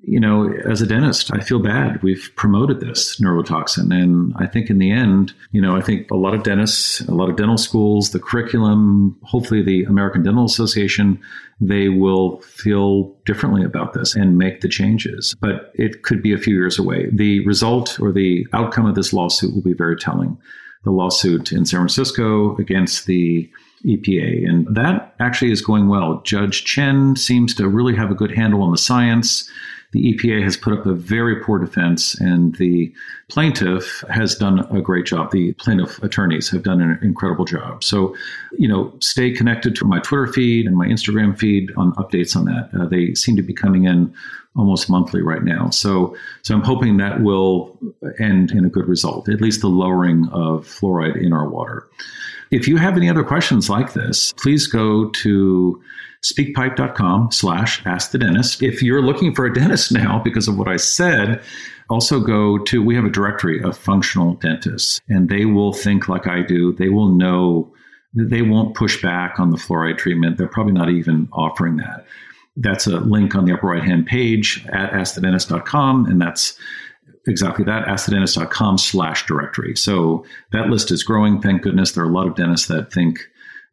you 0.00 0.20
know, 0.20 0.52
as 0.64 0.80
a 0.80 0.86
dentist, 0.86 1.34
I 1.34 1.40
feel 1.40 1.58
bad. 1.58 2.02
We've 2.02 2.30
promoted 2.36 2.80
this 2.80 3.20
neurotoxin. 3.20 3.92
And 3.92 4.32
I 4.36 4.46
think 4.46 4.70
in 4.70 4.78
the 4.78 4.92
end, 4.92 5.34
you 5.50 5.60
know, 5.60 5.76
I 5.76 5.80
think 5.80 6.08
a 6.10 6.16
lot 6.16 6.34
of 6.34 6.44
dentists, 6.44 7.00
a 7.00 7.14
lot 7.14 7.28
of 7.28 7.36
dental 7.36 7.58
schools, 7.58 8.10
the 8.10 8.20
curriculum, 8.20 9.18
hopefully 9.24 9.62
the 9.62 9.84
American 9.84 10.22
Dental 10.22 10.44
Association, 10.44 11.20
they 11.60 11.88
will 11.88 12.40
feel 12.42 13.14
differently 13.24 13.64
about 13.64 13.92
this 13.92 14.14
and 14.14 14.38
make 14.38 14.60
the 14.60 14.68
changes. 14.68 15.34
But 15.40 15.72
it 15.74 16.04
could 16.04 16.22
be 16.22 16.32
a 16.32 16.38
few 16.38 16.54
years 16.54 16.78
away. 16.78 17.08
The 17.12 17.44
result 17.44 17.98
or 18.00 18.12
the 18.12 18.46
outcome 18.52 18.86
of 18.86 18.94
this 18.94 19.12
lawsuit 19.12 19.52
will 19.52 19.62
be 19.62 19.74
very 19.74 19.96
telling. 19.96 20.38
The 20.84 20.92
lawsuit 20.92 21.50
in 21.50 21.66
San 21.66 21.80
Francisco 21.80 22.56
against 22.56 23.06
the 23.06 23.50
EPA. 23.84 24.48
And 24.48 24.74
that 24.76 25.14
actually 25.18 25.50
is 25.50 25.60
going 25.60 25.88
well. 25.88 26.20
Judge 26.22 26.64
Chen 26.64 27.16
seems 27.16 27.52
to 27.56 27.68
really 27.68 27.96
have 27.96 28.12
a 28.12 28.14
good 28.14 28.30
handle 28.30 28.62
on 28.62 28.70
the 28.70 28.78
science 28.78 29.50
the 29.92 30.12
EPA 30.12 30.42
has 30.42 30.56
put 30.56 30.74
up 30.74 30.84
a 30.84 30.92
very 30.92 31.36
poor 31.36 31.58
defense, 31.58 32.14
and 32.20 32.54
the 32.56 32.92
plaintiff 33.28 34.04
has 34.10 34.34
done 34.34 34.60
a 34.74 34.82
great 34.82 35.06
job. 35.06 35.30
The 35.30 35.54
plaintiff 35.54 36.02
attorneys 36.02 36.50
have 36.50 36.62
done 36.62 36.82
an 36.82 36.98
incredible 37.02 37.46
job. 37.46 37.82
So, 37.82 38.14
you 38.52 38.68
know, 38.68 38.92
stay 39.00 39.30
connected 39.30 39.74
to 39.76 39.86
my 39.86 40.00
Twitter 40.00 40.26
feed 40.26 40.66
and 40.66 40.76
my 40.76 40.86
Instagram 40.86 41.38
feed 41.38 41.72
on 41.76 41.92
updates 41.94 42.36
on 42.36 42.44
that. 42.44 42.70
Uh, 42.78 42.86
they 42.86 43.14
seem 43.14 43.36
to 43.36 43.42
be 43.42 43.54
coming 43.54 43.84
in 43.84 44.14
almost 44.56 44.90
monthly 44.90 45.22
right 45.22 45.42
now. 45.42 45.70
So, 45.70 46.16
so 46.42 46.54
I'm 46.54 46.62
hoping 46.62 46.98
that 46.98 47.22
will 47.22 47.78
end 48.18 48.50
in 48.50 48.64
a 48.66 48.68
good 48.68 48.88
result, 48.88 49.28
at 49.28 49.40
least 49.40 49.62
the 49.62 49.68
lowering 49.68 50.28
of 50.32 50.66
fluoride 50.66 51.22
in 51.22 51.32
our 51.32 51.48
water. 51.48 51.88
If 52.50 52.66
you 52.66 52.76
have 52.76 52.96
any 52.96 53.08
other 53.08 53.24
questions 53.24 53.68
like 53.68 53.92
this, 53.92 54.32
please 54.32 54.66
go 54.66 55.10
to 55.10 55.82
speakpipe.com 56.22 57.30
slash 57.30 57.84
ask 57.86 58.10
the 58.10 58.18
dentist. 58.18 58.62
If 58.62 58.82
you're 58.82 59.02
looking 59.02 59.34
for 59.34 59.46
a 59.46 59.52
dentist 59.52 59.92
now 59.92 60.20
because 60.22 60.48
of 60.48 60.58
what 60.58 60.68
I 60.68 60.76
said, 60.76 61.42
also 61.90 62.20
go 62.20 62.58
to, 62.58 62.82
we 62.82 62.94
have 62.94 63.04
a 63.04 63.10
directory 63.10 63.62
of 63.62 63.76
functional 63.76 64.34
dentists 64.34 65.00
and 65.08 65.28
they 65.28 65.44
will 65.44 65.72
think 65.72 66.08
like 66.08 66.26
I 66.26 66.42
do. 66.42 66.72
They 66.72 66.88
will 66.88 67.08
know 67.08 67.72
they 68.14 68.42
won't 68.42 68.74
push 68.74 69.00
back 69.00 69.38
on 69.38 69.50
the 69.50 69.56
fluoride 69.56 69.98
treatment. 69.98 70.38
They're 70.38 70.48
probably 70.48 70.72
not 70.72 70.90
even 70.90 71.28
offering 71.32 71.76
that. 71.76 72.06
That's 72.56 72.86
a 72.86 72.98
link 72.98 73.34
on 73.34 73.44
the 73.44 73.54
upper 73.54 73.68
right 73.68 73.82
hand 73.82 74.06
page 74.06 74.66
at 74.72 74.90
askthedentist.com. 74.92 76.06
And 76.06 76.20
that's 76.20 76.58
exactly 77.28 77.64
that, 77.64 77.86
askthedentist.com 77.86 78.78
slash 78.78 79.26
directory. 79.26 79.76
So 79.76 80.24
that 80.52 80.68
list 80.68 80.90
is 80.90 81.02
growing. 81.02 81.40
Thank 81.40 81.62
goodness. 81.62 81.92
There 81.92 82.04
are 82.04 82.08
a 82.08 82.12
lot 82.12 82.26
of 82.26 82.34
dentists 82.34 82.66
that 82.68 82.92
think 82.92 83.20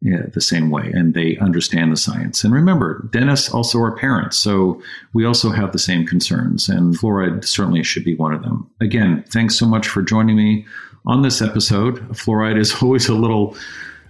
yeah, 0.02 0.24
the 0.34 0.42
same 0.42 0.70
way 0.70 0.92
and 0.94 1.14
they 1.14 1.38
understand 1.38 1.92
the 1.92 1.98
science. 1.98 2.44
And 2.44 2.54
remember, 2.54 3.08
dentists 3.12 3.50
also 3.50 3.80
are 3.80 3.96
parents, 3.96 4.38
so 4.38 4.82
we 5.14 5.26
also 5.26 5.50
have 5.50 5.72
the 5.72 5.80
same 5.80 6.06
concerns, 6.06 6.70
and 6.70 6.96
fluoride 6.96 7.46
certainly 7.46 7.82
should 7.82 8.04
be 8.04 8.14
one 8.14 8.34
of 8.34 8.44
them. 8.44 8.70
Again, 8.82 9.24
thanks 9.30 9.58
so 9.58 9.66
much 9.66 9.88
for 9.88 10.04
joining 10.04 10.36
me 10.36 10.68
on 11.08 11.22
this 11.22 11.42
episode. 11.42 11.98
Fluoride 12.10 12.60
is 12.60 12.74
always 12.84 13.08
a 13.08 13.16
little 13.16 13.58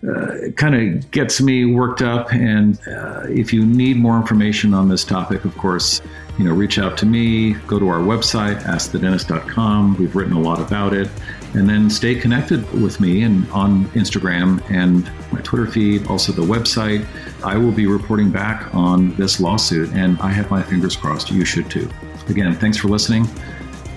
uh, 0.08 0.52
kind 0.58 0.76
of 0.76 1.12
gets 1.12 1.42
me 1.42 1.66
worked 1.66 2.02
up. 2.02 2.32
And 2.32 2.80
uh, 2.88 3.24
if 3.28 3.54
you 3.54 3.66
need 3.66 3.98
more 3.98 4.18
information 4.18 4.74
on 4.74 4.90
this 4.90 5.04
topic, 5.04 5.46
of 5.46 5.58
course, 5.58 6.02
you 6.38 6.46
know, 6.46 6.54
reach 6.54 6.80
out 6.80 6.98
to 6.98 7.06
me. 7.06 7.54
Go 7.68 7.80
to 7.80 7.88
our 7.88 8.00
website, 8.00 8.62
askthedentist.com. 8.64 9.98
We've 9.98 10.16
written 10.16 10.34
a 10.34 10.40
lot 10.40 10.60
about 10.60 10.94
it, 10.94 11.10
and 11.54 11.70
then 11.70 11.90
stay 11.90 12.16
connected 12.16 12.70
with 12.82 13.00
me 13.00 13.24
and 13.24 13.50
on 13.52 13.86
Instagram 13.90 14.62
and 14.70 15.10
my 15.32 15.40
Twitter 15.42 15.68
feed, 15.68 16.08
also 16.08 16.32
the 16.32 16.42
website. 16.42 17.06
I 17.44 17.58
will 17.58 17.72
be 17.72 17.88
reporting 17.88 18.32
back 18.32 18.74
on 18.74 19.16
this 19.16 19.40
lawsuit, 19.40 19.92
and 19.94 20.18
I 20.20 20.30
have 20.30 20.50
my 20.52 20.62
fingers 20.62 20.96
crossed. 20.96 21.32
You 21.32 21.46
should 21.46 21.70
too. 21.70 21.90
Again, 22.28 22.54
thanks 22.56 22.78
for 22.78 22.88
listening. 22.88 23.28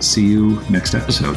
See 0.01 0.27
you 0.27 0.61
next 0.71 0.95
episode. 0.95 1.37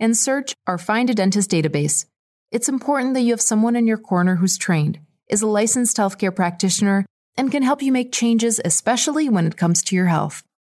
and 0.00 0.16
search 0.16 0.54
our 0.66 0.78
Find 0.78 1.10
a 1.10 1.14
Dentist 1.14 1.50
database. 1.50 2.06
It's 2.50 2.68
important 2.68 3.14
that 3.14 3.20
you 3.20 3.32
have 3.32 3.40
someone 3.40 3.76
in 3.76 3.86
your 3.86 3.98
corner 3.98 4.36
who's 4.36 4.56
trained, 4.56 5.00
is 5.28 5.42
a 5.42 5.46
licensed 5.46 5.96
healthcare 5.96 6.34
practitioner, 6.34 7.04
and 7.36 7.50
can 7.50 7.62
help 7.62 7.82
you 7.82 7.92
make 7.92 8.12
changes, 8.12 8.60
especially 8.64 9.28
when 9.28 9.46
it 9.46 9.56
comes 9.56 9.82
to 9.84 9.96
your 9.96 10.06
health. 10.06 10.42